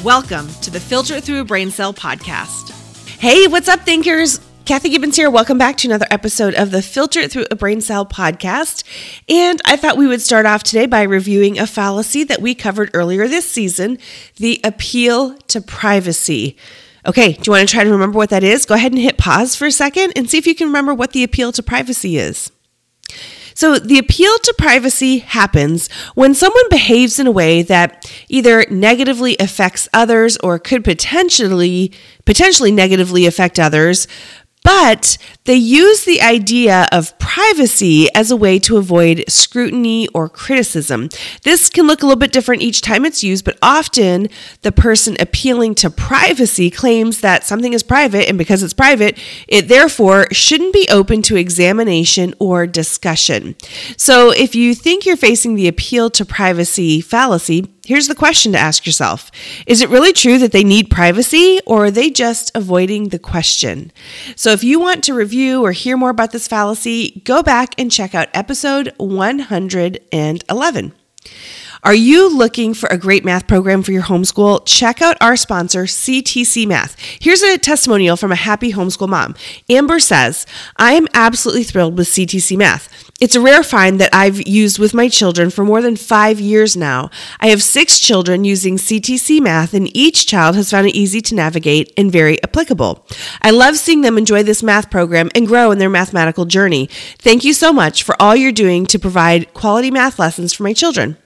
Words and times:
Welcome 0.00 0.48
to 0.62 0.70
the 0.72 0.80
Filter 0.80 1.20
Through 1.20 1.42
a 1.42 1.44
Brain 1.44 1.70
Cell 1.70 1.94
podcast. 1.94 2.70
Hey, 3.20 3.46
what's 3.46 3.68
up, 3.68 3.82
thinkers? 3.82 4.40
Kathy 4.64 4.90
Gibbens 4.90 5.14
here. 5.14 5.30
Welcome 5.30 5.58
back 5.58 5.76
to 5.76 5.86
another 5.86 6.08
episode 6.10 6.54
of 6.54 6.72
the 6.72 6.82
Filter 6.82 7.28
Through 7.28 7.46
a 7.52 7.54
Brain 7.54 7.80
Cell 7.80 8.04
podcast. 8.04 8.82
And 9.28 9.60
I 9.64 9.76
thought 9.76 9.96
we 9.96 10.08
would 10.08 10.20
start 10.20 10.44
off 10.44 10.64
today 10.64 10.86
by 10.86 11.02
reviewing 11.02 11.56
a 11.56 11.68
fallacy 11.68 12.24
that 12.24 12.42
we 12.42 12.56
covered 12.56 12.90
earlier 12.94 13.28
this 13.28 13.48
season 13.48 13.98
the 14.38 14.60
appeal 14.64 15.36
to 15.48 15.60
privacy. 15.60 16.56
Okay, 17.06 17.34
do 17.34 17.42
you 17.46 17.52
want 17.52 17.68
to 17.68 17.72
try 17.72 17.84
to 17.84 17.90
remember 17.90 18.16
what 18.16 18.30
that 18.30 18.42
is? 18.42 18.66
Go 18.66 18.74
ahead 18.74 18.90
and 18.90 19.00
hit 19.00 19.18
pause 19.18 19.54
for 19.54 19.66
a 19.66 19.72
second 19.72 20.14
and 20.16 20.28
see 20.28 20.38
if 20.38 20.48
you 20.48 20.56
can 20.56 20.66
remember 20.66 20.92
what 20.92 21.12
the 21.12 21.22
appeal 21.22 21.52
to 21.52 21.62
privacy 21.62 22.16
is. 22.16 22.50
So, 23.54 23.78
the 23.78 23.98
appeal 23.98 24.36
to 24.38 24.54
privacy 24.58 25.18
happens 25.18 25.90
when 26.14 26.34
someone 26.34 26.64
behaves 26.70 27.18
in 27.18 27.26
a 27.26 27.32
way 27.32 27.62
that 27.62 28.10
either 28.28 28.64
negatively 28.70 29.36
affects 29.38 29.88
others 29.92 30.36
or 30.38 30.58
could 30.58 30.84
potentially 30.84 31.92
potentially 32.24 32.70
negatively 32.70 33.26
affect 33.26 33.58
others 33.58 34.06
but 34.64 35.18
they 35.44 35.54
use 35.54 36.04
the 36.04 36.20
idea 36.20 36.86
of 36.92 37.18
privacy 37.18 38.08
as 38.14 38.30
a 38.30 38.36
way 38.36 38.58
to 38.60 38.76
avoid 38.76 39.24
scrutiny 39.28 40.06
or 40.08 40.28
criticism. 40.28 41.08
This 41.42 41.68
can 41.68 41.86
look 41.86 42.02
a 42.02 42.06
little 42.06 42.18
bit 42.18 42.32
different 42.32 42.62
each 42.62 42.80
time 42.80 43.04
it's 43.04 43.24
used, 43.24 43.44
but 43.44 43.58
often 43.62 44.28
the 44.62 44.72
person 44.72 45.16
appealing 45.18 45.74
to 45.76 45.90
privacy 45.90 46.70
claims 46.70 47.20
that 47.20 47.44
something 47.44 47.72
is 47.72 47.82
private, 47.82 48.28
and 48.28 48.38
because 48.38 48.62
it's 48.62 48.74
private, 48.74 49.18
it 49.48 49.68
therefore 49.68 50.26
shouldn't 50.30 50.72
be 50.72 50.86
open 50.90 51.22
to 51.22 51.36
examination 51.36 52.34
or 52.38 52.66
discussion. 52.66 53.56
So 53.96 54.30
if 54.30 54.54
you 54.54 54.74
think 54.74 55.06
you're 55.06 55.16
facing 55.16 55.54
the 55.54 55.68
appeal 55.68 56.10
to 56.10 56.24
privacy 56.24 57.00
fallacy, 57.00 57.68
Here's 57.84 58.06
the 58.06 58.14
question 58.14 58.52
to 58.52 58.58
ask 58.58 58.86
yourself 58.86 59.32
Is 59.66 59.80
it 59.80 59.88
really 59.88 60.12
true 60.12 60.38
that 60.38 60.52
they 60.52 60.62
need 60.62 60.88
privacy, 60.88 61.58
or 61.66 61.86
are 61.86 61.90
they 61.90 62.10
just 62.10 62.52
avoiding 62.54 63.08
the 63.08 63.18
question? 63.18 63.90
So, 64.36 64.52
if 64.52 64.62
you 64.62 64.78
want 64.78 65.02
to 65.04 65.14
review 65.14 65.64
or 65.64 65.72
hear 65.72 65.96
more 65.96 66.10
about 66.10 66.30
this 66.30 66.46
fallacy, 66.46 67.22
go 67.24 67.42
back 67.42 67.74
and 67.78 67.90
check 67.90 68.14
out 68.14 68.28
episode 68.34 68.92
111. 68.98 70.92
Are 71.84 71.94
you 71.94 72.32
looking 72.32 72.74
for 72.74 72.88
a 72.90 72.96
great 72.96 73.24
math 73.24 73.48
program 73.48 73.82
for 73.82 73.90
your 73.90 74.04
homeschool? 74.04 74.62
Check 74.64 75.02
out 75.02 75.16
our 75.20 75.34
sponsor, 75.34 75.82
CTC 75.82 76.64
Math. 76.64 76.96
Here's 77.20 77.42
a 77.42 77.58
testimonial 77.58 78.16
from 78.16 78.30
a 78.30 78.36
happy 78.36 78.72
homeschool 78.72 79.08
mom. 79.08 79.34
Amber 79.68 79.98
says, 79.98 80.46
I 80.76 80.92
am 80.92 81.08
absolutely 81.12 81.64
thrilled 81.64 81.98
with 81.98 82.06
CTC 82.06 82.56
Math. 82.56 83.01
It's 83.22 83.36
a 83.36 83.40
rare 83.40 83.62
find 83.62 84.00
that 84.00 84.12
I've 84.12 84.48
used 84.48 84.80
with 84.80 84.94
my 84.94 85.08
children 85.08 85.50
for 85.50 85.64
more 85.64 85.80
than 85.80 85.94
five 85.94 86.40
years 86.40 86.76
now. 86.76 87.08
I 87.38 87.50
have 87.50 87.62
six 87.62 88.00
children 88.00 88.42
using 88.42 88.78
CTC 88.78 89.40
Math, 89.40 89.74
and 89.74 89.96
each 89.96 90.26
child 90.26 90.56
has 90.56 90.72
found 90.72 90.88
it 90.88 90.96
easy 90.96 91.20
to 91.20 91.36
navigate 91.36 91.92
and 91.96 92.10
very 92.10 92.42
applicable. 92.42 93.06
I 93.40 93.52
love 93.52 93.76
seeing 93.76 94.00
them 94.00 94.18
enjoy 94.18 94.42
this 94.42 94.64
math 94.64 94.90
program 94.90 95.30
and 95.36 95.46
grow 95.46 95.70
in 95.70 95.78
their 95.78 95.88
mathematical 95.88 96.46
journey. 96.46 96.88
Thank 97.18 97.44
you 97.44 97.52
so 97.52 97.72
much 97.72 98.02
for 98.02 98.20
all 98.20 98.34
you're 98.34 98.50
doing 98.50 98.86
to 98.86 98.98
provide 98.98 99.54
quality 99.54 99.92
math 99.92 100.18
lessons 100.18 100.52
for 100.52 100.64
my 100.64 100.72
children. 100.72 101.16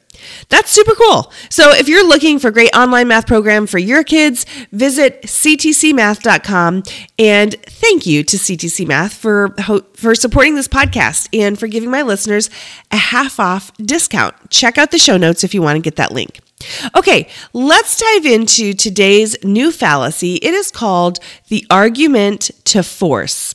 That's 0.48 0.70
super 0.70 0.94
cool. 0.94 1.32
So 1.50 1.72
if 1.72 1.88
you're 1.88 2.06
looking 2.06 2.38
for 2.38 2.48
a 2.48 2.52
great 2.52 2.74
online 2.74 3.08
math 3.08 3.26
program 3.26 3.66
for 3.66 3.78
your 3.78 4.04
kids, 4.04 4.46
visit 4.72 5.22
ctcmath.com 5.22 6.82
and 7.18 7.54
thank 7.62 8.06
you 8.06 8.22
to 8.24 8.36
CTC 8.36 8.86
Math 8.86 9.14
for 9.14 9.54
for 9.94 10.14
supporting 10.14 10.54
this 10.54 10.68
podcast 10.68 11.28
and 11.38 11.58
for 11.58 11.66
giving 11.66 11.90
my 11.90 12.02
listeners 12.02 12.50
a 12.90 12.96
half 12.96 13.40
off 13.40 13.76
discount. 13.78 14.34
Check 14.50 14.78
out 14.78 14.90
the 14.90 14.98
show 14.98 15.16
notes 15.16 15.44
if 15.44 15.54
you 15.54 15.62
want 15.62 15.76
to 15.76 15.82
get 15.82 15.96
that 15.96 16.12
link. 16.12 16.40
Okay, 16.96 17.28
let's 17.52 18.00
dive 18.00 18.24
into 18.24 18.72
today's 18.72 19.36
new 19.44 19.70
fallacy. 19.70 20.36
It 20.36 20.54
is 20.54 20.70
called 20.70 21.18
the 21.48 21.66
argument 21.70 22.50
to 22.64 22.82
force. 22.82 23.54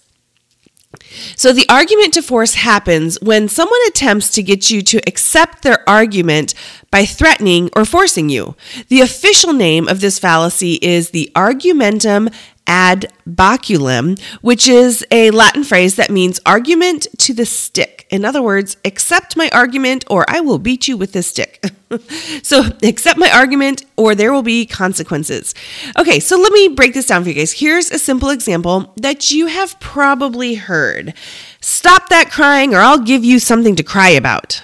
So 1.35 1.53
the 1.53 1.67
argument 1.69 2.13
to 2.13 2.21
force 2.21 2.55
happens 2.55 3.17
when 3.21 3.47
someone 3.47 3.79
attempts 3.87 4.29
to 4.31 4.43
get 4.43 4.69
you 4.69 4.81
to 4.83 4.97
accept 5.07 5.61
their 5.61 5.87
argument 5.89 6.53
by 6.91 7.05
threatening 7.05 7.69
or 7.75 7.85
forcing 7.85 8.29
you. 8.29 8.55
The 8.89 9.01
official 9.01 9.53
name 9.53 9.87
of 9.87 10.01
this 10.01 10.19
fallacy 10.19 10.77
is 10.81 11.09
the 11.09 11.31
argumentum 11.35 12.29
ad 12.67 13.11
baculum, 13.27 14.19
which 14.41 14.67
is 14.67 15.05
a 15.11 15.31
Latin 15.31 15.63
phrase 15.63 15.95
that 15.95 16.09
means 16.09 16.39
argument 16.45 17.07
to 17.17 17.33
the 17.33 17.45
stick. 17.45 18.07
In 18.09 18.25
other 18.25 18.41
words, 18.41 18.77
accept 18.85 19.37
my 19.37 19.49
argument 19.51 20.05
or 20.09 20.25
I 20.29 20.41
will 20.41 20.59
beat 20.59 20.87
you 20.87 20.97
with 20.97 21.13
this 21.13 21.27
stick. 21.27 21.63
so, 22.43 22.69
accept 22.83 23.19
my 23.19 23.29
argument 23.31 23.85
or 23.97 24.15
there 24.15 24.31
will 24.31 24.43
be 24.43 24.65
consequences. 24.65 25.53
Okay, 25.97 26.19
so 26.19 26.37
let 26.37 26.51
me 26.51 26.69
break 26.69 26.93
this 26.93 27.07
down 27.07 27.23
for 27.23 27.29
you 27.29 27.35
guys. 27.35 27.53
Here's 27.53 27.91
a 27.91 27.99
simple 27.99 28.29
example 28.29 28.93
that 28.97 29.31
you 29.31 29.47
have 29.47 29.79
probably 29.79 30.55
heard 30.55 31.13
Stop 31.61 32.09
that 32.09 32.31
crying 32.31 32.73
or 32.73 32.79
I'll 32.79 32.99
give 32.99 33.23
you 33.23 33.39
something 33.39 33.75
to 33.75 33.83
cry 33.83 34.09
about. 34.09 34.63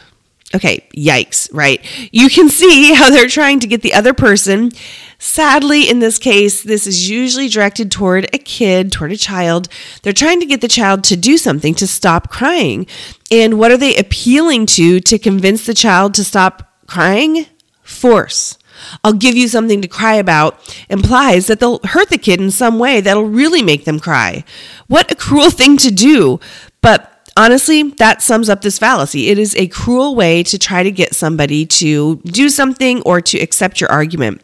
Okay, 0.56 0.88
yikes, 0.96 1.50
right? 1.53 1.86
You 2.12 2.30
can 2.30 2.50
see 2.50 2.94
how 2.94 3.09
they're 3.09 3.28
trying 3.28 3.59
to 3.59 3.68
get 3.68 3.81
the 3.81 3.94
other 3.94 4.13
person. 4.13 4.72
Sadly, 5.19 5.89
in 5.89 6.00
this 6.00 6.19
case, 6.19 6.61
this 6.61 6.85
is 6.85 7.09
usually 7.09 7.47
directed 7.47 7.91
toward 7.91 8.25
a 8.33 8.38
kid, 8.38 8.91
toward 8.91 9.11
a 9.11 9.17
child. 9.17 9.67
They're 10.03 10.13
trying 10.13 10.39
to 10.41 10.45
get 10.45 10.61
the 10.61 10.67
child 10.67 11.03
to 11.05 11.16
do 11.16 11.38
something 11.38 11.73
to 11.75 11.88
stop 11.88 12.29
crying. 12.29 12.85
And 13.31 13.57
what 13.57 13.72
are 13.72 13.77
they 13.77 13.95
appealing 13.95 14.67
to 14.67 15.00
to 15.00 15.17
convince 15.17 15.66
the 15.66 15.73
child 15.73 16.13
to 16.16 16.23
stop 16.23 16.72
crying? 16.85 17.47
Force. 17.81 18.57
I'll 19.03 19.13
give 19.13 19.35
you 19.35 19.47
something 19.47 19.81
to 19.81 19.88
cry 19.88 20.16
about 20.16 20.59
implies 20.89 21.47
that 21.47 21.59
they'll 21.59 21.79
hurt 21.79 22.09
the 22.09 22.17
kid 22.17 22.39
in 22.39 22.51
some 22.51 22.77
way 22.77 23.01
that'll 23.01 23.25
really 23.25 23.63
make 23.63 23.85
them 23.85 24.00
cry. 24.00 24.44
What 24.88 25.11
a 25.11 25.16
cruel 25.16 25.50
thing 25.50 25.77
to 25.77 25.89
do. 25.89 26.39
But 26.81 27.31
honestly, 27.35 27.83
that 27.83 28.22
sums 28.22 28.50
up 28.50 28.61
this 28.61 28.77
fallacy. 28.77 29.29
It 29.29 29.39
is 29.39 29.56
a 29.56 29.67
cruel 29.67 30.16
way 30.16 30.44
to 30.44 30.59
try 30.59 30.83
to 30.83 30.91
get 30.91 31.16
somebody 31.16 31.66
to 31.66 32.17
do 32.17 32.50
something 32.50 33.01
or 33.01 33.19
to 33.22 33.39
accept 33.39 33.81
your 33.81 33.91
argument. 33.91 34.41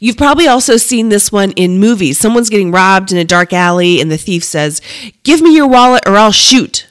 You've 0.00 0.16
probably 0.16 0.46
also 0.46 0.76
seen 0.76 1.08
this 1.08 1.32
one 1.32 1.52
in 1.52 1.78
movies. 1.78 2.18
Someone's 2.18 2.50
getting 2.50 2.70
robbed 2.70 3.12
in 3.12 3.18
a 3.18 3.24
dark 3.24 3.52
alley, 3.52 4.00
and 4.00 4.10
the 4.10 4.18
thief 4.18 4.44
says, 4.44 4.80
Give 5.22 5.40
me 5.40 5.54
your 5.54 5.66
wallet 5.66 6.04
or 6.06 6.16
I'll 6.16 6.32
shoot. 6.32 6.86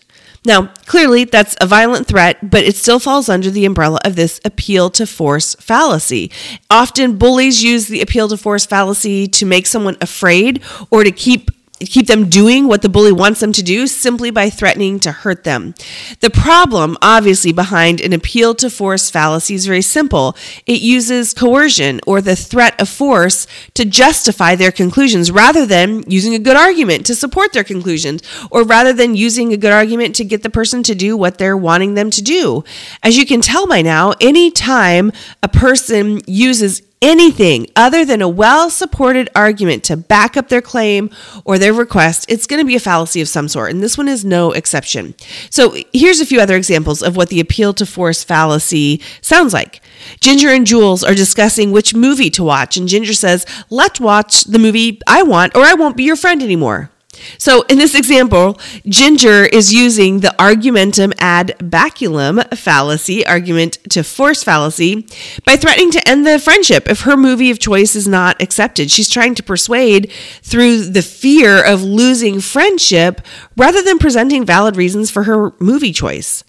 Now, 0.45 0.67
clearly, 0.85 1.25
that's 1.25 1.57
a 1.59 1.65
violent 1.65 2.07
threat, 2.07 2.49
but 2.49 2.63
it 2.63 2.77
still 2.77 2.99
falls 2.99 3.27
under 3.27 3.51
the 3.51 3.65
umbrella 3.65 3.99
of 4.05 4.15
this 4.15 4.39
appeal 4.45 4.89
to 4.91 5.05
force 5.05 5.55
fallacy. 5.55 6.31
Often, 6.69 7.17
bullies 7.17 7.61
use 7.61 7.87
the 7.87 8.01
appeal 8.01 8.29
to 8.29 8.37
force 8.37 8.65
fallacy 8.65 9.27
to 9.27 9.45
make 9.45 9.67
someone 9.67 9.97
afraid 9.99 10.63
or 10.89 11.03
to 11.03 11.11
keep 11.11 11.51
keep 11.79 12.07
them 12.07 12.29
doing 12.29 12.67
what 12.67 12.81
the 12.81 12.89
bully 12.89 13.11
wants 13.11 13.39
them 13.39 13.51
to 13.53 13.61
do 13.61 13.85
simply 13.87 14.31
by 14.31 14.49
threatening 14.49 14.99
to 14.99 15.11
hurt 15.11 15.43
them. 15.43 15.75
The 16.21 16.29
problem, 16.29 16.97
obviously, 17.01 17.53
behind 17.53 18.01
an 18.01 18.13
appeal 18.13 18.55
to 18.55 18.69
force 18.69 19.09
fallacy 19.09 19.53
is 19.53 19.67
very 19.67 19.81
simple. 19.81 20.35
It 20.65 20.81
uses 20.81 21.33
coercion 21.33 22.01
or 22.07 22.21
the 22.21 22.35
threat 22.35 22.79
of 22.81 22.89
force 22.89 23.45
to 23.75 23.85
justify 23.85 24.55
their 24.55 24.71
conclusions 24.71 25.31
rather 25.31 25.65
than 25.65 26.03
using 26.09 26.33
a 26.33 26.39
good 26.39 26.55
argument 26.55 27.05
to 27.07 27.15
support 27.15 27.53
their 27.53 27.63
conclusions 27.63 28.23
or 28.49 28.63
rather 28.63 28.93
than 28.93 29.15
using 29.15 29.53
a 29.53 29.57
good 29.57 29.73
argument 29.73 30.15
to 30.15 30.23
get 30.23 30.43
the 30.43 30.49
person 30.49 30.81
to 30.83 30.95
do 30.95 31.15
what 31.15 31.37
they're 31.37 31.57
wanting 31.57 31.93
them 31.93 32.09
to 32.09 32.21
do. 32.21 32.63
As 33.03 33.17
you 33.17 33.25
can 33.25 33.41
tell 33.41 33.67
by 33.67 33.81
now, 33.81 34.13
any 34.19 34.49
time 34.49 35.11
a 35.43 35.47
person 35.47 36.21
uses 36.25 36.81
anything 37.01 37.67
other 37.75 38.03
than 38.05 38.21
a 38.21 38.29
well 38.29 38.69
supported 38.69 39.29
argument 39.35 39.83
to 39.85 39.97
back 39.97 40.35
up 40.37 40.49
their 40.49 40.61
claim 40.61 41.09
or 41.45 41.57
their 41.57 41.73
request, 41.73 42.25
it's 42.29 42.47
going 42.47 42.61
to 42.61 42.65
be 42.65 42.75
a 42.75 42.79
fallacy 42.79 43.21
of 43.21 43.27
some 43.27 43.47
sort. 43.47 43.71
And 43.71 43.81
this 43.81 43.97
one 43.97 44.07
is 44.07 44.25
no 44.25 44.51
exception. 44.51 45.15
So 45.49 45.75
here's 45.93 46.19
a 46.19 46.25
few 46.25 46.39
other 46.39 46.55
examples 46.55 47.01
of 47.01 47.15
what 47.15 47.29
the 47.29 47.39
appeal 47.39 47.73
to 47.75 47.85
force 47.85 48.23
fallacy 48.23 49.01
sounds 49.21 49.53
like. 49.53 49.81
Ginger 50.21 50.49
and 50.49 50.65
Jules 50.65 51.03
are 51.03 51.15
discussing 51.15 51.71
which 51.71 51.93
movie 51.93 52.29
to 52.31 52.43
watch, 52.43 52.77
and 52.77 52.87
Ginger 52.87 53.13
says, 53.13 53.45
Let's 53.69 53.99
watch 53.99 54.43
the 54.45 54.59
movie 54.59 54.99
I 55.07 55.23
want, 55.23 55.55
or 55.55 55.61
I 55.61 55.73
won't 55.73 55.97
be 55.97 56.03
your 56.03 56.15
friend 56.15 56.41
anymore. 56.41 56.91
So, 57.37 57.63
in 57.63 57.77
this 57.77 57.95
example, 57.95 58.59
Ginger 58.87 59.45
is 59.45 59.73
using 59.73 60.19
the 60.19 60.35
argumentum 60.41 61.13
ad 61.19 61.55
baculum 61.59 62.43
fallacy, 62.57 63.25
argument 63.25 63.77
to 63.89 64.03
force 64.03 64.43
fallacy, 64.43 65.07
by 65.45 65.55
threatening 65.55 65.91
to 65.91 66.07
end 66.07 66.25
the 66.25 66.39
friendship 66.39 66.87
if 66.89 67.01
her 67.01 67.17
movie 67.17 67.51
of 67.51 67.59
choice 67.59 67.95
is 67.95 68.07
not 68.07 68.41
accepted. 68.41 68.91
She's 68.91 69.09
trying 69.09 69.35
to 69.35 69.43
persuade 69.43 70.11
through 70.41 70.85
the 70.85 71.01
fear 71.01 71.63
of 71.63 71.83
losing 71.83 72.41
friendship 72.41 73.21
rather 73.55 73.81
than 73.81 73.99
presenting 73.99 74.45
valid 74.45 74.75
reasons 74.75 75.11
for 75.11 75.23
her 75.23 75.53
movie 75.59 75.93
choice. 75.93 76.43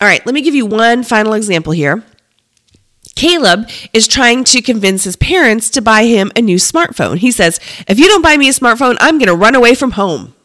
All 0.00 0.06
right, 0.06 0.24
let 0.24 0.34
me 0.34 0.42
give 0.42 0.54
you 0.54 0.66
one 0.66 1.02
final 1.02 1.32
example 1.32 1.72
here. 1.72 2.04
Caleb 3.18 3.68
is 3.92 4.06
trying 4.06 4.44
to 4.44 4.62
convince 4.62 5.02
his 5.02 5.16
parents 5.16 5.70
to 5.70 5.82
buy 5.82 6.04
him 6.04 6.30
a 6.36 6.40
new 6.40 6.54
smartphone. 6.54 7.18
He 7.18 7.32
says, 7.32 7.58
If 7.88 7.98
you 7.98 8.06
don't 8.06 8.22
buy 8.22 8.36
me 8.36 8.48
a 8.48 8.52
smartphone, 8.52 8.96
I'm 9.00 9.18
going 9.18 9.26
to 9.26 9.34
run 9.34 9.56
away 9.56 9.74
from 9.74 9.92
home. 9.92 10.36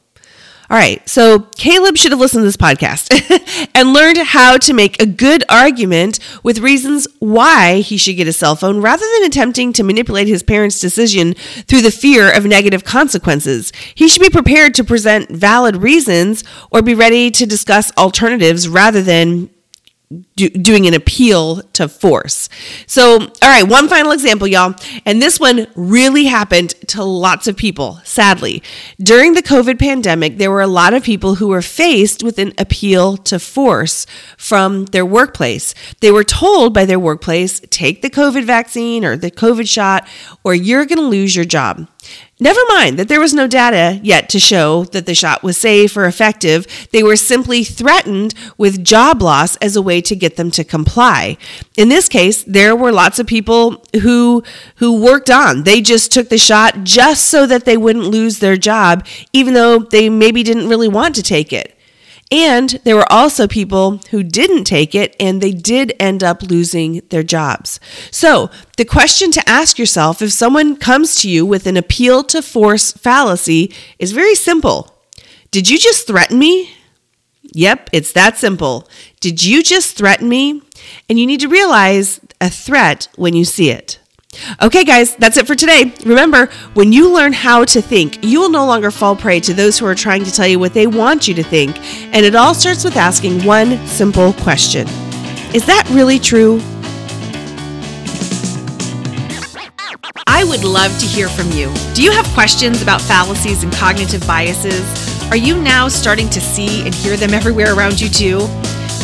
All 0.72 0.78
right, 0.78 1.08
so 1.08 1.42
Caleb 1.56 1.98
should 1.98 2.12
have 2.14 2.20
listened 2.20 2.42
to 2.42 2.46
this 2.46 2.58
podcast 2.58 3.70
and 3.76 3.94
learned 3.94 4.18
how 4.18 4.58
to 4.58 4.74
make 4.74 5.00
a 5.00 5.06
good 5.06 5.44
argument 5.50 6.18
with 6.42 6.58
reasons 6.58 7.06
why 7.20 7.82
he 7.82 7.96
should 7.96 8.16
get 8.16 8.28
a 8.28 8.34
cell 8.34 8.56
phone 8.56 8.82
rather 8.82 9.06
than 9.18 9.28
attempting 9.28 9.72
to 9.74 9.84
manipulate 9.84 10.28
his 10.28 10.42
parents' 10.42 10.80
decision 10.80 11.36
through 11.68 11.82
the 11.82 11.92
fear 11.92 12.36
of 12.36 12.44
negative 12.46 12.84
consequences. 12.84 13.72
He 13.94 14.08
should 14.08 14.24
be 14.24 14.32
prepared 14.32 14.74
to 14.76 14.84
present 14.84 15.30
valid 15.30 15.76
reasons 15.76 16.44
or 16.72 16.82
be 16.82 16.96
ready 16.96 17.30
to 17.30 17.46
discuss 17.46 17.92
alternatives 18.00 18.68
rather 18.68 19.04
than 19.04 19.52
do, 20.36 20.50
doing 20.50 20.88
an 20.88 20.94
appeal 20.94 21.62
to 21.74 21.88
force. 21.88 22.50
So, 22.88 23.20
all 23.20 23.28
right, 23.42 23.68
one 23.68 23.88
final 23.88 24.12
example, 24.12 24.48
y'all. 24.48 24.76
And 25.06 25.22
this 25.22 25.40
one 25.40 25.68
really 25.76 26.26
happened 26.26 26.72
to 26.88 27.04
lots 27.04 27.48
of 27.48 27.58
people, 27.58 28.00
sadly. 28.04 28.64
During 29.00 29.34
the 29.34 29.44
COVID 29.44 29.80
pandemic, 29.80 30.38
there 30.38 30.52
were 30.52 30.62
a 30.62 30.68
lot 30.68 30.94
of 30.94 31.04
people 31.04 31.36
who 31.36 31.48
were 31.48 31.62
faced 31.62 32.24
with 32.24 32.40
an 32.40 32.54
appeal 32.58 33.18
to 33.18 33.40
force 33.40 34.06
from 34.38 34.86
their 34.86 35.06
workplace. 35.06 35.74
They 36.02 36.12
were 36.12 36.24
told 36.24 36.74
by 36.74 36.86
their 36.86 37.00
workplace, 37.00 37.60
take 37.70 38.02
the 38.02 38.10
COVID 38.10 38.44
vaccine 38.44 39.06
or 39.06 39.18
the 39.18 39.32
COVID 39.32 39.70
shot, 39.70 40.08
or 40.44 40.54
you're 40.54 40.86
going 40.86 41.00
to 41.00 41.04
lose 41.08 41.36
your 41.36 41.46
job. 41.46 41.88
Never 42.40 42.60
mind 42.70 42.98
that 42.98 43.10
there 43.10 43.20
was 43.20 43.34
no 43.34 43.46
data 43.48 44.00
yet 44.02 44.28
to 44.30 44.40
show 44.40 44.86
that 44.86 45.06
the 45.06 45.14
shot 45.14 45.44
was 45.44 45.56
safe 45.56 45.96
or 45.96 46.06
effective. 46.06 46.66
They 46.92 47.04
were 47.04 47.16
simply 47.16 47.64
threatened 47.64 48.34
with 48.58 48.84
job 48.84 49.22
loss 49.22 49.56
as 49.58 49.76
a 49.76 49.84
way 49.84 50.02
to 50.02 50.16
get 50.16 50.36
them 50.36 50.50
to 50.52 50.64
comply. 50.64 51.38
In 51.78 51.90
this 51.90 52.10
case, 52.10 52.44
there 52.44 52.76
were 52.76 52.92
lots 52.92 53.20
of 53.20 53.28
people 53.28 53.84
who 54.02 54.44
who 54.78 55.00
worked 55.00 55.30
on. 55.30 55.64
They 55.64 55.80
just 55.80 56.12
took 56.12 56.30
the 56.30 56.40
shot 56.40 56.84
just 56.84 57.28
so 57.28 57.46
that 57.46 57.66
they 57.66 57.78
wouldn't 57.78 58.06
lose 58.06 58.40
their 58.40 58.58
job 58.58 59.06
even 59.32 59.54
though 59.54 59.80
they 59.80 60.10
maybe 60.10 60.42
didn't 60.42 60.70
really 60.70 60.88
want 60.88 61.14
to 61.16 61.24
take 61.24 61.54
it. 61.54 61.78
And 62.34 62.72
there 62.84 62.96
were 62.96 63.12
also 63.12 63.48
people 63.48 64.00
who 64.10 64.24
didn't 64.24 64.64
take 64.64 64.96
it 64.96 65.16
and 65.20 65.40
they 65.40 65.52
did 65.52 65.94
end 66.00 66.24
up 66.24 66.42
losing 66.42 67.04
their 67.10 67.22
jobs. 67.22 67.80
So, 68.10 68.50
the 68.76 68.86
question 68.86 69.30
to 69.34 69.48
ask 69.48 69.78
yourself 69.78 70.20
if 70.20 70.32
someone 70.32 70.76
comes 70.76 71.14
to 71.22 71.30
you 71.30 71.46
with 71.46 71.68
an 71.68 71.78
appeal 71.78 72.24
to 72.24 72.42
force 72.42 72.92
fallacy 72.92 73.72
is 74.00 74.14
very 74.14 74.34
simple 74.34 74.98
Did 75.52 75.70
you 75.70 75.78
just 75.78 76.08
threaten 76.08 76.40
me? 76.40 76.72
Yep, 77.54 77.92
it's 77.94 78.14
that 78.14 78.40
simple. 78.40 78.90
Did 79.20 79.44
you 79.44 79.62
just 79.62 79.96
threaten 79.96 80.28
me? 80.28 80.64
And 81.08 81.20
you 81.20 81.28
need 81.28 81.42
to 81.42 81.48
realize 81.48 82.20
a 82.42 82.50
threat 82.50 83.10
when 83.16 83.36
you 83.36 83.46
see 83.46 83.70
it. 83.70 84.00
Okay, 84.62 84.84
guys, 84.84 85.16
that's 85.16 85.38
it 85.38 85.48
for 85.48 85.56
today. 85.56 85.94
Remember, 86.06 86.48
when 86.74 86.92
you 86.92 87.14
learn 87.14 87.34
how 87.34 87.66
to 87.66 87.82
think, 87.82 88.24
you 88.24 88.40
will 88.40 88.50
no 88.50 88.66
longer 88.66 88.92
fall 88.92 89.16
prey 89.16 89.40
to 89.42 89.54
those 89.54 89.78
who 89.78 89.86
are 89.86 89.96
trying 89.96 90.24
to 90.24 90.32
tell 90.32 90.48
you 90.48 90.60
what 90.60 90.74
they 90.74 90.88
want 90.88 91.28
you 91.28 91.34
to 91.36 91.44
think. 91.44 91.78
And 92.14 92.26
it 92.26 92.36
all 92.36 92.54
starts 92.54 92.84
with 92.84 92.96
asking 92.96 93.44
one 93.44 93.86
simple 93.88 94.34
question 94.34 94.88
Is 95.54 95.66
that 95.66 95.88
really 95.92 96.20
true? 96.20 96.60
I 100.28 100.44
would 100.44 100.64
love 100.64 100.98
to 101.00 101.06
hear 101.06 101.30
from 101.30 101.52
you. 101.52 101.72
Do 101.94 102.04
you 102.04 102.12
have 102.12 102.26
questions 102.34 102.82
about 102.82 103.02
fallacies 103.02 103.64
and 103.64 103.72
cognitive 103.74 104.26
biases? 104.26 104.84
Are 105.30 105.38
you 105.38 105.62
now 105.62 105.88
starting 105.88 106.30
to 106.30 106.42
see 106.42 106.84
and 106.86 106.94
hear 106.94 107.18
them 107.18 107.34
everywhere 107.34 107.76
around 107.76 108.02
you 108.02 108.10
too? 108.10 108.40